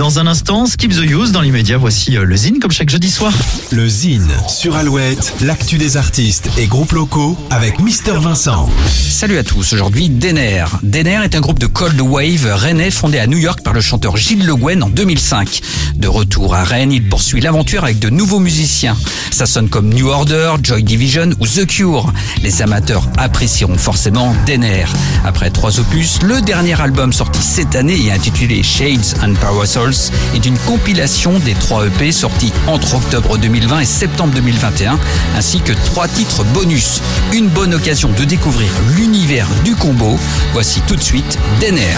[0.00, 1.30] Dans un instant, skip the use.
[1.30, 3.34] Dans l'immédiat, voici euh, le Zine comme chaque jeudi soir.
[3.70, 8.70] Le Zine sur Alouette, l'actu des artistes et groupes locaux avec Mister Vincent.
[8.88, 10.64] Salut à tous, aujourd'hui Denner.
[10.82, 14.16] Denner est un groupe de cold wave rennais fondé à New York par le chanteur
[14.16, 15.60] Gilles Le Guen en 2005.
[15.96, 18.96] De retour à Rennes, il poursuit l'aventure avec de nouveaux musiciens.
[19.30, 22.10] Ça sonne comme New Order, Joy Division ou The Cure.
[22.42, 24.86] Les amateurs apprécieront forcément Denner.
[25.24, 30.46] Après trois opus, le dernier album sorti cette année et intitulé Shades and Parasols est
[30.46, 34.98] une compilation des trois EP sortis entre octobre 2020 et septembre 2021,
[35.36, 37.00] ainsi que trois titres bonus.
[37.32, 40.18] Une bonne occasion de découvrir l'univers du combo.
[40.52, 41.96] Voici tout de suite Denner.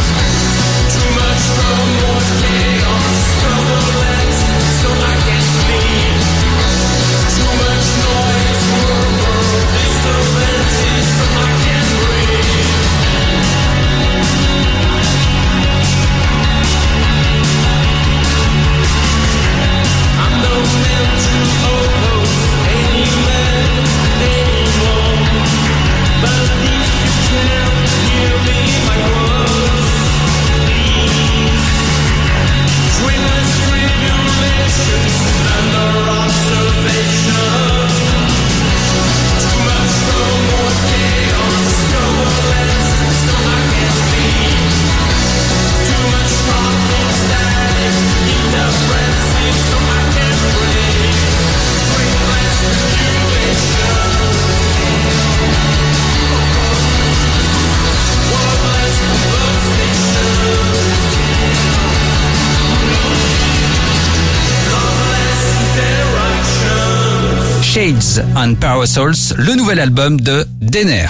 [67.72, 71.06] Shades and Parasols, le nouvel album de Denner.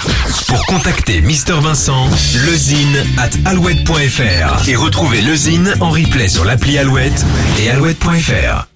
[0.47, 2.07] Pour contacter Mister Vincent,
[2.45, 7.25] lezine at alouette.fr et retrouver le Zine en replay sur l'appli Alouette
[7.59, 8.72] et alouette.fr.